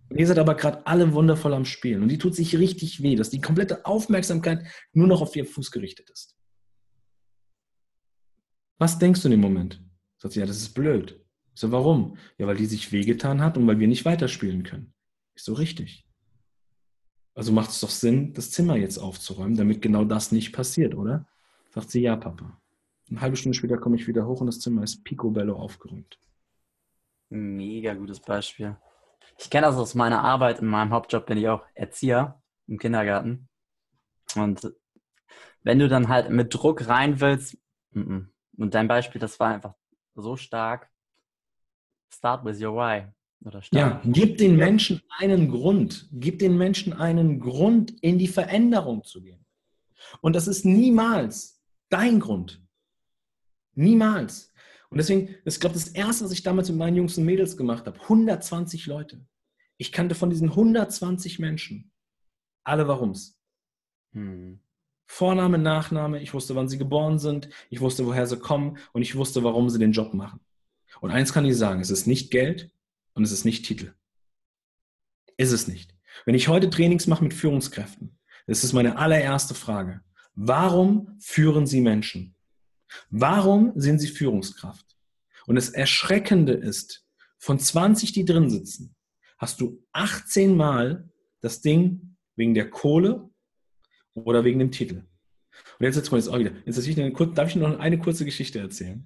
[0.08, 3.18] Und ihr seid aber gerade alle wundervoll am Spielen und die tut sich richtig weh,
[3.18, 6.38] dass die komplette Aufmerksamkeit nur noch auf ihr Fuß gerichtet ist.
[8.78, 9.84] Was denkst du in dem Moment?
[10.20, 11.20] Sagt sie, ja, das ist blöd.
[11.54, 12.16] Ich so, warum?
[12.38, 14.94] Ja, weil die sich wehgetan hat und weil wir nicht weiterspielen können.
[15.36, 16.07] Ich so, richtig.
[17.38, 21.28] Also macht es doch Sinn, das Zimmer jetzt aufzuräumen, damit genau das nicht passiert, oder?
[21.70, 22.60] Sagt sie, ja, Papa.
[23.12, 26.18] Eine halbe Stunde später komme ich wieder hoch und das Zimmer ist picobello aufgeräumt.
[27.30, 28.76] Mega gutes Beispiel.
[29.38, 30.62] Ich kenne das aus meiner Arbeit.
[30.62, 33.48] In meinem Hauptjob bin ich auch Erzieher im Kindergarten.
[34.36, 34.74] Und
[35.62, 37.56] wenn du dann halt mit Druck rein willst,
[37.94, 39.76] und dein Beispiel, das war einfach
[40.16, 40.90] so stark.
[42.12, 43.10] Start with your why.
[43.44, 46.10] Oder ja, gib den Menschen einen Grund.
[46.12, 49.46] Gib den Menschen einen Grund, in die Veränderung zu gehen.
[50.22, 52.62] Und das ist niemals dein Grund.
[53.74, 54.54] Niemals.
[54.90, 57.86] Und deswegen, ich glaube, das Erste, was ich damals mit meinen Jungs und Mädels gemacht
[57.86, 59.26] habe, 120 Leute.
[59.78, 61.92] Ich kannte von diesen 120 Menschen
[62.64, 63.40] alle Warums.
[64.14, 64.60] Hm.
[65.06, 69.16] Vorname, Nachname, ich wusste, wann sie geboren sind, ich wusste, woher sie kommen und ich
[69.16, 70.42] wusste, warum sie den Job machen.
[71.00, 72.72] Und eins kann ich sagen, es ist nicht Geld
[73.18, 73.94] und es ist nicht Titel.
[75.38, 75.96] Ist es nicht.
[76.26, 80.02] Wenn ich heute Trainings mache mit Führungskräften, das ist meine allererste Frage.
[80.34, 82.36] Warum führen Sie Menschen?
[83.10, 84.86] Warum sind sie Führungskraft?
[85.46, 87.06] Und das Erschreckende ist,
[87.40, 88.96] von 20, die drin sitzen,
[89.38, 91.10] hast du 18 Mal
[91.42, 93.30] das Ding wegen der Kohle
[94.14, 95.06] oder wegen dem Titel.
[95.80, 96.52] Und jetzt, jetzt, jetzt auch wieder.
[96.66, 99.04] Jetzt ich eine, darf ich noch eine kurze Geschichte erzählen?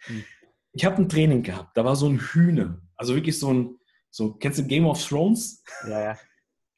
[0.00, 0.24] Hm.
[0.72, 2.80] Ich habe ein Training gehabt, da war so ein Hühner.
[2.96, 3.78] Also wirklich so ein,
[4.10, 5.62] so, kennst du Game of Thrones?
[5.88, 6.16] Ja, ja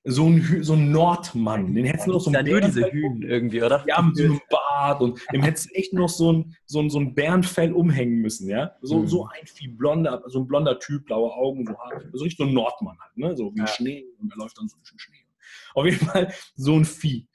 [0.04, 1.74] so ein, so ein Nordmann.
[1.74, 3.84] Den hättest du noch so ein nur diese Hühn irgendwie, oder?
[3.86, 6.88] Ja, mit so einem Bart und dem hättest du echt noch so ein, so ein,
[6.88, 8.72] so ein Bärenfell umhängen müssen, ja?
[8.80, 9.06] So, mhm.
[9.06, 11.74] so ein Vieh, blonder, so ein blonder Typ, blaue Augen, so.
[12.12, 13.36] So richtig so ein Nordmann halt, ne?
[13.36, 13.66] So wie ja.
[13.66, 15.16] Schnee und da läuft dann so ein bisschen Schnee.
[15.74, 17.26] Auf jeden Fall so ein Vieh.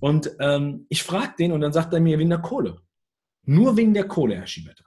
[0.00, 2.80] Und ähm, ich frag den und dann sagt er mir wegen der Kohle.
[3.44, 4.84] Nur wegen der Kohle, Herr Schiebetter.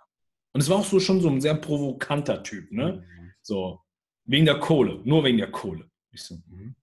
[0.51, 3.03] Und es war auch so schon so ein sehr provokanter Typ, ne?
[3.39, 3.45] Mhm.
[3.45, 3.81] So,
[4.25, 5.89] wegen der Kohle, nur wegen der Kohle.
[6.11, 6.73] Ich so, mh.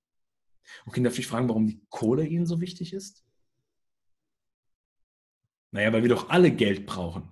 [0.85, 3.25] Okay, darf ich fragen, warum die Kohle Ihnen so wichtig ist?
[5.71, 7.31] Naja, weil wir doch alle Geld brauchen.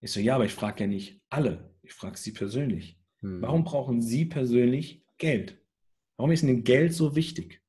[0.00, 1.74] Ich so, ja, aber ich frage ja nicht alle.
[1.82, 2.98] Ich frage Sie persönlich.
[3.20, 3.42] Hm.
[3.42, 5.60] Warum brauchen Sie persönlich Geld?
[6.16, 7.62] Warum ist Ihnen Geld so wichtig?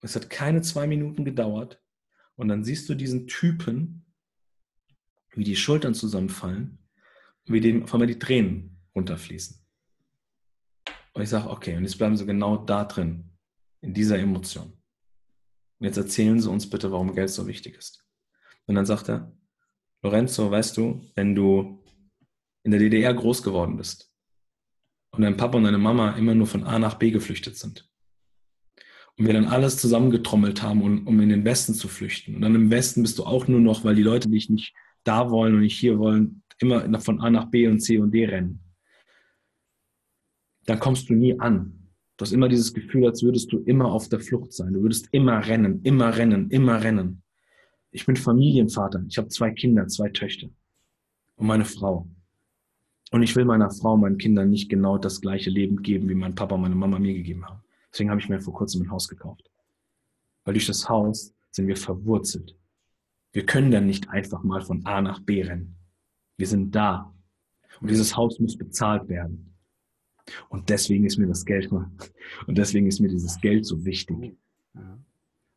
[0.00, 1.82] Es hat keine zwei Minuten gedauert
[2.36, 4.06] und dann siehst du diesen Typen,
[5.32, 6.78] wie die Schultern zusammenfallen
[7.46, 9.56] und wie dem auf einmal die Tränen runterfließen.
[11.12, 13.30] Und ich sage, okay, und jetzt bleiben Sie genau da drin,
[13.80, 14.72] in dieser Emotion.
[15.78, 18.04] Und jetzt erzählen Sie uns bitte, warum Geld so wichtig ist.
[18.66, 19.32] Und dann sagt er,
[20.02, 21.82] Lorenzo, weißt du, wenn du
[22.62, 24.12] in der DDR groß geworden bist
[25.12, 27.90] und dein Papa und deine Mama immer nur von A nach B geflüchtet sind
[29.16, 32.54] und wir dann alles zusammengetrommelt haben, um, um in den Westen zu flüchten und dann
[32.54, 34.74] im Westen bist du auch nur noch, weil die Leute dich nicht
[35.04, 38.26] da wollen und nicht hier wollen, immer von A nach B und C und D
[38.26, 38.60] rennen,
[40.70, 41.88] dann kommst du nie an.
[42.16, 44.72] Du hast immer dieses Gefühl, als würdest du immer auf der Flucht sein.
[44.72, 47.22] Du würdest immer rennen, immer rennen, immer rennen.
[47.90, 49.04] Ich bin Familienvater.
[49.08, 50.48] Ich habe zwei Kinder, zwei Töchter
[51.36, 52.06] und meine Frau.
[53.10, 56.36] Und ich will meiner Frau, meinen Kindern nicht genau das gleiche Leben geben, wie mein
[56.36, 57.62] Papa und meine Mama mir gegeben haben.
[57.92, 59.50] Deswegen habe ich mir vor kurzem ein Haus gekauft.
[60.44, 62.56] Weil durch das Haus sind wir verwurzelt.
[63.32, 65.74] Wir können dann nicht einfach mal von A nach B rennen.
[66.36, 67.12] Wir sind da.
[67.80, 69.49] Und dieses Haus muss bezahlt werden.
[70.48, 71.90] Und deswegen ist mir das Geld mal,
[72.46, 74.36] und deswegen ist mir dieses Geld so wichtig.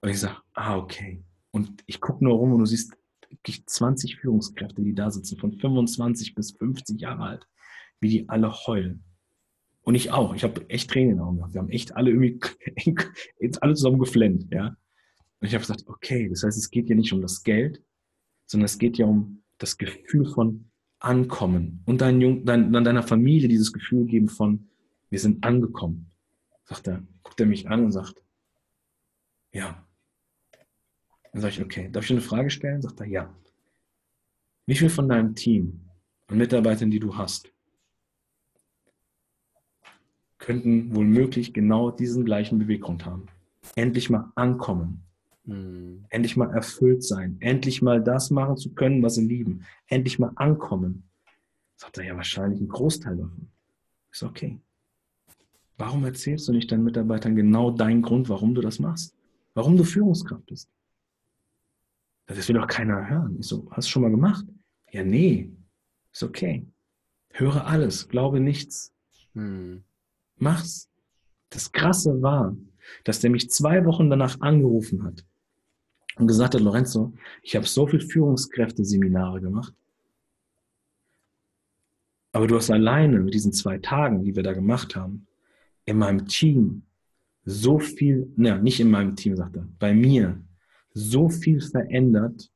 [0.01, 1.23] Und ich sage, ah, okay.
[1.51, 2.93] Und ich gucke nur rum und du siehst
[3.29, 7.47] wirklich 20 Führungskräfte, die da sitzen, von 25 bis 50 Jahre alt,
[7.99, 9.03] wie die alle heulen.
[9.83, 10.33] Und ich auch.
[10.33, 11.53] Ich habe echt Tränen in den Augen gehabt.
[11.53, 12.39] Wir haben echt alle irgendwie,
[13.39, 14.75] jetzt alle zusammen geflennt, ja.
[15.39, 17.83] Und ich habe gesagt, okay, das heißt, es geht ja nicht um das Geld,
[18.45, 20.69] sondern es geht ja um das Gefühl von
[21.03, 24.69] Ankommen und dein Jung, dein, deiner Familie dieses Gefühl geben von,
[25.09, 26.09] wir sind angekommen.
[26.63, 28.23] Sagt er, guckt er mich an und sagt,
[29.51, 29.85] ja.
[31.31, 32.81] Dann sage ich, okay, darf ich eine Frage stellen?
[32.81, 33.33] Sagt er, ja.
[34.65, 35.81] Wie viel von deinem Team
[36.29, 37.51] und Mitarbeitern, die du hast,
[40.37, 43.27] könnten wohl möglich genau diesen gleichen Beweggrund haben?
[43.75, 45.03] Endlich mal ankommen
[45.45, 46.05] Mhm.
[46.09, 47.37] Endlich mal erfüllt sein.
[47.39, 49.65] Endlich mal das machen zu können, was sie lieben.
[49.87, 51.09] Endlich mal ankommen.
[51.75, 53.49] Sagt er ja wahrscheinlich ein Großteil davon.
[54.11, 54.59] Ist okay.
[55.77, 59.15] Warum erzählst du nicht deinen Mitarbeitern genau deinen Grund, warum du das machst?
[59.53, 60.69] Warum du Führungskraft bist?
[62.27, 63.37] Das will doch keiner hören.
[63.39, 64.45] Ich so, hast du schon mal gemacht?
[64.91, 65.51] Ja, nee.
[66.11, 66.65] Ist okay.
[67.31, 68.93] Höre alles, glaube nichts.
[69.33, 69.83] Hm.
[70.37, 70.89] Mach's.
[71.49, 72.55] Das Krasse war,
[73.03, 75.25] dass der mich zwei Wochen danach angerufen hat
[76.17, 79.73] und gesagt hat, Lorenzo, ich habe so viel Führungskräfte-Seminare gemacht,
[82.31, 85.27] aber du hast alleine mit diesen zwei Tagen, die wir da gemacht haben,
[85.85, 86.83] in meinem Team
[87.45, 90.41] so viel, ne, nicht in meinem Team, sagt er, bei mir
[90.93, 92.49] so viel verändert,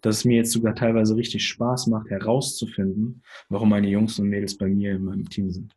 [0.00, 4.56] dass es mir jetzt sogar teilweise richtig Spaß macht, herauszufinden, warum meine Jungs und Mädels
[4.56, 5.74] bei mir in meinem Team sind.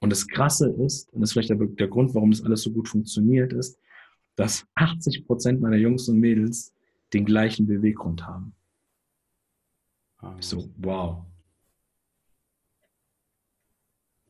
[0.00, 2.70] Und das Krasse ist, und das ist vielleicht der, der Grund, warum das alles so
[2.70, 3.78] gut funktioniert, ist,
[4.36, 6.74] dass 80 Prozent meiner Jungs und Mädels
[7.12, 8.54] den gleichen Beweggrund haben.
[10.18, 10.36] Ah.
[10.40, 11.24] So, wow.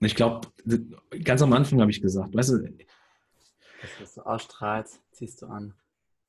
[0.00, 0.48] Und ich glaube,
[1.22, 2.58] ganz am Anfang habe ich gesagt, weißt du,
[3.82, 5.74] das, was du ausstrahlst, ziehst du an.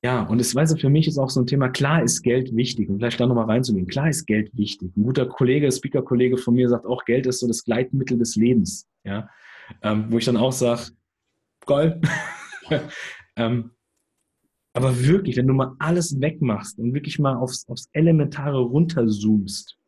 [0.04, 2.54] Ja, und es weißt du, für mich ist auch so ein Thema, klar ist Geld
[2.54, 2.90] wichtig.
[2.90, 3.86] Und vielleicht da nochmal reinzugehen.
[3.86, 4.94] Klar ist Geld wichtig.
[4.96, 8.86] Ein guter Kollege, Speaker-Kollege von mir sagt auch, Geld ist so das Gleitmittel des Lebens.
[9.02, 9.30] Ja,
[9.82, 10.90] ähm, wo ich dann auch sage,
[11.66, 12.00] geil.
[13.36, 13.70] Ähm,
[14.72, 19.78] aber wirklich, wenn du mal alles wegmachst und wirklich mal aufs, aufs Elementare runterzoomst,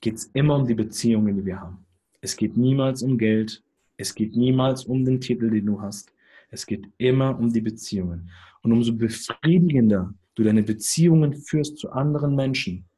[0.00, 1.84] geht es immer um die Beziehungen, die wir haben.
[2.20, 3.62] Es geht niemals um Geld.
[3.96, 6.14] Es geht niemals um den Titel, den du hast.
[6.50, 8.30] Es geht immer um die Beziehungen.
[8.62, 12.88] Und umso befriedigender du deine Beziehungen führst zu anderen Menschen,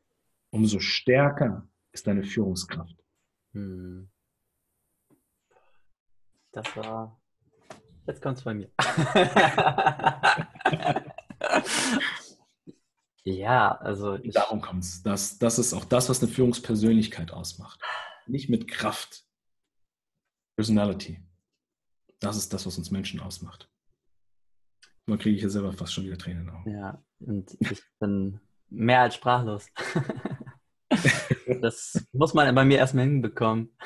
[0.50, 2.96] umso stärker ist deine Führungskraft.
[3.52, 4.08] Hm.
[6.52, 7.21] Das war
[8.06, 8.70] Jetzt kommt es bei mir.
[13.24, 14.14] ja, also.
[14.16, 15.02] Ich, Darum kommt es.
[15.02, 17.80] Das, das ist auch das, was eine Führungspersönlichkeit ausmacht.
[18.26, 19.24] Nicht mit Kraft.
[20.56, 21.22] Personality.
[22.20, 23.68] Das ist das, was uns Menschen ausmacht.
[25.06, 26.66] Man kriege ich ja selber fast schon wieder Tränen auf.
[26.66, 29.66] Ja, und ich bin mehr als sprachlos.
[31.60, 33.76] das muss man bei mir erstmal hinbekommen.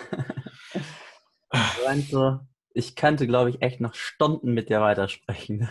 [2.11, 2.41] so,
[2.77, 5.67] ich könnte, glaube ich, echt noch Stunden mit dir weitersprechen.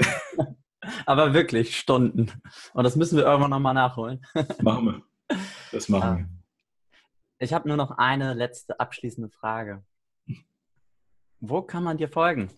[1.05, 2.31] Aber wirklich Stunden.
[2.73, 4.25] Und das müssen wir irgendwann nochmal nachholen.
[4.61, 5.37] machen wir.
[5.71, 6.29] Das machen wir.
[7.37, 9.83] Ich habe nur noch eine letzte abschließende Frage.
[11.39, 12.49] Wo kann man dir folgen?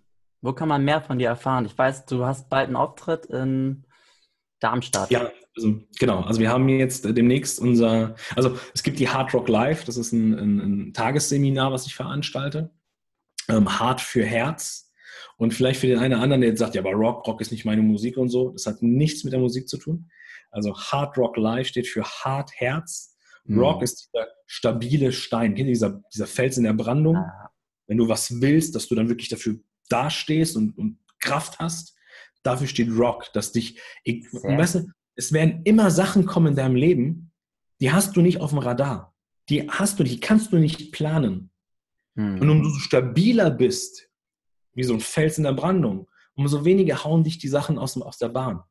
[0.42, 1.66] Wo kann man mehr von dir erfahren?
[1.66, 3.86] Ich weiß, du hast bald einen Auftritt in
[4.60, 5.12] Darmstadt.
[5.12, 9.50] Ja, Also, genau, also wir haben jetzt demnächst unser, also es gibt die Hard Rock
[9.50, 12.72] Live, das ist ein, ein, ein Tagesseminar, was ich veranstalte.
[13.50, 14.92] Ähm, Hard für Herz.
[15.38, 17.52] Und vielleicht für den einen oder anderen, der jetzt sagt, ja, aber Rock, Rock ist
[17.52, 18.52] nicht meine Musik und so.
[18.52, 20.10] Das hat nichts mit der Musik zu tun.
[20.52, 23.16] Also Hard Rock Live steht für Hard Herz.
[23.46, 23.60] Mhm.
[23.60, 27.18] Rock ist dieser stabile Stein, dieser, dieser Fels in der Brandung.
[27.18, 27.52] Ah.
[27.86, 29.58] Wenn du was willst, dass du dann wirklich dafür
[29.90, 31.96] dastehst und, und Kraft hast,
[32.44, 36.76] dafür steht Rock, dass dich, ich, weißt du, es werden immer Sachen kommen in deinem
[36.76, 37.32] Leben,
[37.80, 39.16] die hast du nicht auf dem Radar.
[39.50, 41.52] Die hast du, die kannst du nicht planen.
[42.18, 42.42] Mhm.
[42.42, 44.10] Und umso stabiler bist,
[44.74, 48.18] wie so ein Fels in der Brandung, umso weniger hauen dich die Sachen aus, aus
[48.18, 48.62] der Bahn.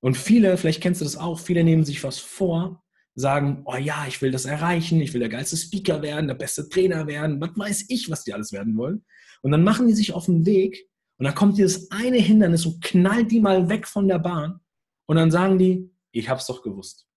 [0.00, 4.06] Und viele, vielleicht kennst du das auch, viele nehmen sich was vor, sagen, oh ja,
[4.06, 7.50] ich will das erreichen, ich will der geilste Speaker werden, der beste Trainer werden, was
[7.56, 9.04] weiß ich, was die alles werden wollen.
[9.42, 12.82] Und dann machen die sich auf den Weg und dann kommt dieses eine Hindernis und
[12.82, 14.60] knallt die mal weg von der Bahn.
[15.06, 17.08] Und dann sagen die, ich habe es doch gewusst.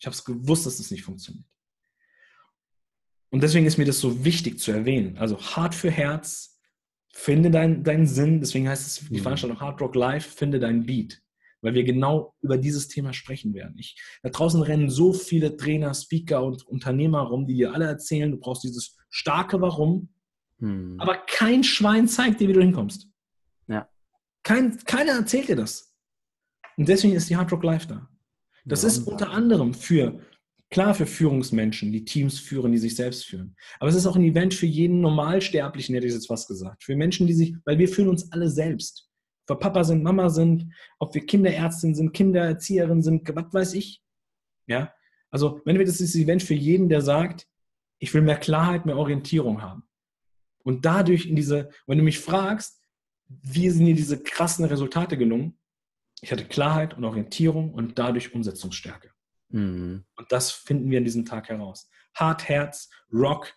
[0.00, 1.46] Ich habe es gewusst, dass das nicht funktioniert.
[3.32, 5.18] Und deswegen ist mir das so wichtig zu erwähnen.
[5.18, 6.60] Also hart für Herz,
[7.12, 8.38] finde deinen dein Sinn.
[8.38, 9.22] Deswegen heißt es die mhm.
[9.22, 11.20] Veranstaltung Hard Rock Live, finde deinen Beat.
[11.60, 13.74] Weil wir genau über dieses Thema sprechen werden.
[13.78, 18.30] Ich, da draußen rennen so viele Trainer, Speaker und Unternehmer rum, die dir alle erzählen,
[18.30, 20.08] du brauchst dieses starke Warum,
[20.62, 20.94] hm.
[20.98, 23.08] Aber kein Schwein zeigt dir, wie du hinkommst.
[23.66, 23.88] Ja.
[24.44, 25.92] Kein, keiner erzählt dir das.
[26.76, 28.08] Und deswegen ist die Hard Rock Live da.
[28.64, 28.88] Das ja.
[28.88, 30.20] ist unter anderem für,
[30.72, 33.54] klar für Führungsmenschen, die Teams führen, die sich selbst führen.
[33.78, 36.82] Aber es ist auch ein Event für jeden Normalsterblichen, hätte ich jetzt was gesagt.
[36.82, 39.08] Für Menschen, die sich, weil wir führen uns alle selbst.
[39.48, 44.02] Ob wir Papa sind, Mama sind, ob wir Kinderärztin sind, Kindererzieherin sind, was weiß ich.
[44.66, 44.92] Ja.
[45.30, 47.46] Also, wenn wir das ist ein Event für jeden, der sagt,
[47.98, 49.84] ich will mehr Klarheit, mehr Orientierung haben.
[50.64, 52.80] Und dadurch in diese, wenn du mich fragst,
[53.28, 55.58] wie sind dir diese krassen Resultate gelungen?
[56.22, 59.10] Ich hatte Klarheit und Orientierung und dadurch Umsetzungsstärke.
[59.52, 60.04] Mhm.
[60.16, 61.88] Und das finden wir an diesem Tag heraus.
[62.14, 63.54] Hart Herz, Rock,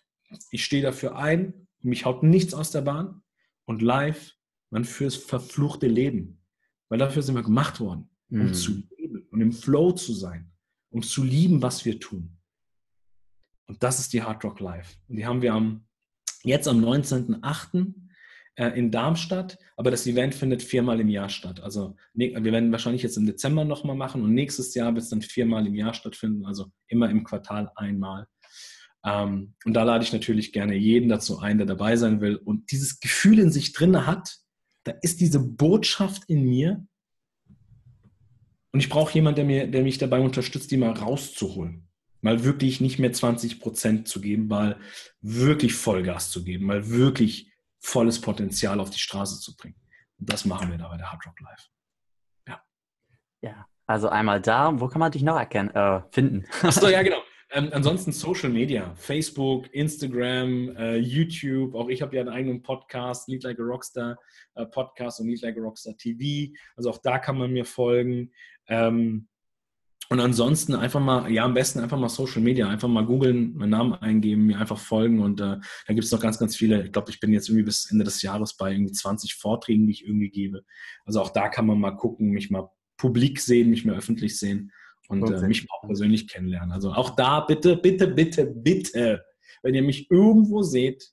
[0.50, 3.22] ich stehe dafür ein, mich haut nichts aus der Bahn
[3.64, 4.34] und live,
[4.70, 6.42] man fürs verfluchte Leben.
[6.88, 8.54] Weil dafür sind wir gemacht worden, um mhm.
[8.54, 10.52] zu leben und im Flow zu sein,
[10.90, 12.38] um zu lieben, was wir tun.
[13.66, 14.96] Und das ist die Hard Rock Live.
[15.08, 15.86] Und die haben wir am
[16.42, 17.92] Jetzt am 19.08.
[18.56, 21.60] Äh, in Darmstadt, aber das Event findet viermal im Jahr statt.
[21.60, 25.20] Also wir werden wahrscheinlich jetzt im Dezember nochmal machen und nächstes Jahr wird es dann
[25.20, 28.26] viermal im Jahr stattfinden, also immer im Quartal einmal.
[29.04, 32.70] Ähm, und da lade ich natürlich gerne jeden dazu ein, der dabei sein will und
[32.72, 34.38] dieses Gefühl in sich drin hat,
[34.84, 36.82] da ist diese Botschaft in mir
[38.72, 41.82] und ich brauche jemanden, der, mir, der mich dabei unterstützt, die mal rauszuholen
[42.22, 44.80] mal wirklich nicht mehr 20 Prozent zu geben, mal
[45.20, 47.52] wirklich Vollgas zu geben, mal wirklich
[47.86, 49.76] volles Potenzial auf die Straße zu bringen.
[50.18, 51.70] Und das machen wir da bei der Hard Rock Live.
[52.48, 52.62] Ja.
[53.42, 54.78] Ja, also einmal da.
[54.80, 56.46] Wo kann man dich noch erkennen, äh, finden?
[56.62, 57.22] Achso, ja, genau.
[57.52, 61.76] Ähm, ansonsten Social Media, Facebook, Instagram, äh, YouTube.
[61.76, 64.18] Auch ich habe ja einen eigenen Podcast, Lead Like a Rockstar
[64.56, 66.52] äh, Podcast und Lead Like a Rockstar TV.
[66.76, 68.32] Also auch da kann man mir folgen.
[68.66, 69.28] Ähm,
[70.08, 73.70] und ansonsten einfach mal, ja, am besten einfach mal Social Media, einfach mal googeln, meinen
[73.70, 76.84] Namen eingeben, mir einfach folgen und äh, da gibt es noch ganz, ganz viele.
[76.84, 79.92] Ich glaube, ich bin jetzt irgendwie bis Ende des Jahres bei irgendwie 20 Vorträgen, die
[79.92, 80.64] ich irgendwie gebe.
[81.04, 84.72] Also auch da kann man mal gucken, mich mal publik sehen, mich mal öffentlich sehen
[85.08, 86.72] und äh, mich auch persönlich kennenlernen.
[86.72, 89.24] Also auch da bitte, bitte, bitte, bitte,
[89.62, 91.12] wenn ihr mich irgendwo seht,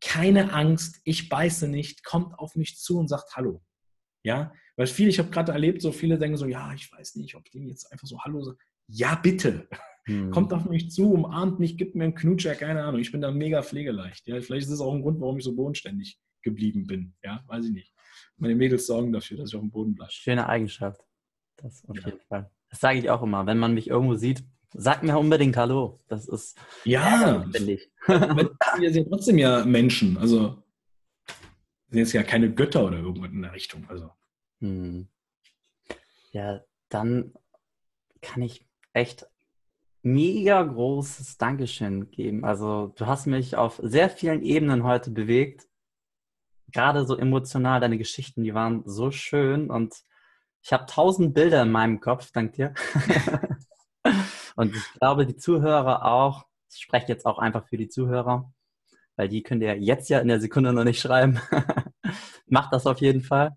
[0.00, 3.62] keine Angst, ich beiße nicht, kommt auf mich zu und sagt Hallo.
[4.22, 7.34] Ja, weil viele, ich habe gerade erlebt, so viele denken so, ja, ich weiß nicht,
[7.34, 8.58] ob die jetzt einfach so Hallo sagen.
[8.88, 9.68] Ja, bitte.
[10.04, 10.30] Hm.
[10.30, 13.00] Kommt auf mich zu, umarmt mich, gibt mir einen Knutscher, keine Ahnung.
[13.00, 14.26] Ich bin da mega pflegeleicht.
[14.28, 17.14] Ja, vielleicht ist das auch ein Grund, warum ich so bodenständig geblieben bin.
[17.24, 17.92] Ja, weiß ich nicht.
[18.36, 20.12] Meine Mädels sorgen dafür, dass ich auf dem Boden bleibe.
[20.12, 21.00] Schöne Eigenschaft.
[21.56, 22.04] Das auf ja.
[22.06, 22.50] jeden Fall.
[22.70, 23.46] Das sage ich auch immer.
[23.46, 26.00] Wenn man mich irgendwo sieht, sag mir unbedingt Hallo.
[26.06, 27.90] Das ist ja, finde ich.
[28.06, 30.18] wir sind trotzdem ja Menschen.
[30.18, 30.62] Also
[31.88, 33.84] sind jetzt ja keine Götter oder irgendwas in der Richtung.
[33.88, 34.10] Also.
[34.60, 35.08] Hm.
[36.32, 37.34] Ja, dann
[38.20, 39.26] kann ich echt
[40.02, 42.44] mega großes Dankeschön geben.
[42.44, 45.66] Also du hast mich auf sehr vielen Ebenen heute bewegt.
[46.72, 49.94] Gerade so emotional, deine Geschichten, die waren so schön und
[50.62, 52.74] ich habe tausend Bilder in meinem Kopf, dank dir.
[54.56, 56.46] und ich glaube, die Zuhörer auch.
[56.70, 58.52] Ich spreche jetzt auch einfach für die Zuhörer,
[59.14, 61.40] weil die könnt ihr jetzt ja in der Sekunde noch nicht schreiben.
[62.46, 63.56] Macht das auf jeden Fall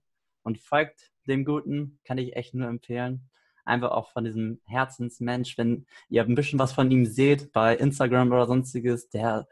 [0.50, 3.30] und folgt dem Guten, kann ich echt nur empfehlen.
[3.66, 8.32] Einfach auch von diesem Herzensmensch, wenn ihr ein bisschen was von ihm seht bei Instagram
[8.32, 9.47] oder sonstiges, der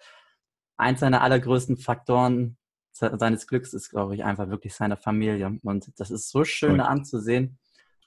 [0.76, 2.58] eins seiner allergrößten Faktoren
[2.94, 5.60] seines Glücks ist, glaube ich, einfach wirklich seine Familie.
[5.62, 6.82] Und das ist so schön cool.
[6.82, 7.60] anzusehen.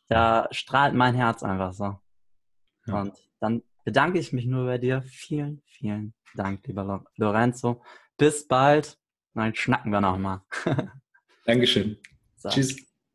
[0.09, 1.97] da strahlt mein Herz einfach so.
[2.87, 3.03] Ja.
[3.03, 5.03] Und dann bedanke ich mich nur bei dir.
[5.03, 7.85] Vielen, vielen Dank, lieber Lorenzo.
[8.17, 8.99] Bis bald.
[9.35, 10.41] Dann schnacken wir nochmal.
[11.47, 12.01] Dankeschön.
[12.41, 12.49] So.
[12.49, 12.90] Tschüss.